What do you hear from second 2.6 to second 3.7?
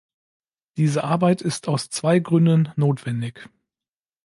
notwendig.